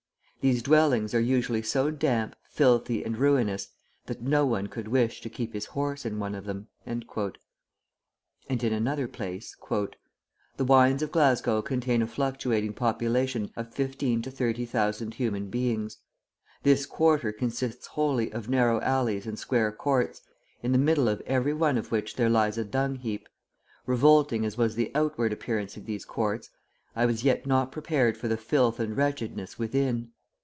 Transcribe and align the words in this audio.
These 0.43 0.63
dwellings 0.63 1.13
are 1.13 1.19
usually 1.19 1.61
so 1.61 1.91
damp, 1.91 2.35
filthy, 2.49 3.03
and 3.03 3.15
ruinous, 3.15 3.67
that 4.07 4.23
no 4.23 4.43
one 4.43 4.65
could 4.65 4.87
wish 4.87 5.21
to 5.21 5.29
keep 5.29 5.53
his 5.53 5.67
horse 5.77 6.03
in 6.03 6.17
one 6.17 6.33
of 6.33 6.45
them." 6.45 6.67
And 6.83 7.03
in 8.49 8.73
another 8.73 9.07
place: 9.07 9.55
"The 10.57 10.65
wynds 10.65 11.03
of 11.03 11.11
Glasgow 11.11 11.61
contain 11.61 12.01
a 12.01 12.07
fluctuating 12.07 12.73
population 12.73 13.51
of 13.55 13.71
fifteen 13.71 14.23
to 14.23 14.31
thirty 14.31 14.65
thousand 14.65 15.13
human 15.13 15.51
beings. 15.51 15.99
This 16.63 16.87
quarter 16.87 17.31
consists 17.31 17.85
wholly 17.85 18.31
of 18.33 18.49
narrow 18.49 18.81
alleys 18.81 19.27
and 19.27 19.37
square 19.37 19.71
courts, 19.71 20.23
in 20.63 20.71
the 20.71 20.79
middle 20.79 21.07
of 21.07 21.21
every 21.27 21.53
one 21.53 21.77
of 21.77 21.91
which 21.91 22.15
there 22.15 22.31
lies 22.31 22.57
a 22.57 22.65
dung 22.65 22.95
heap. 22.95 23.29
Revolting 23.85 24.43
as 24.43 24.57
was 24.57 24.73
the 24.73 24.91
outward 24.95 25.33
appearance 25.33 25.77
of 25.77 25.85
these 25.85 26.03
courts, 26.03 26.49
I 26.95 27.05
was 27.05 27.23
yet 27.23 27.45
not 27.45 27.71
prepared 27.71 28.17
for 28.17 28.27
the 28.27 28.37
filth 28.37 28.79
and 28.79 28.97
wretchedness 28.97 29.59
within. 29.59 30.13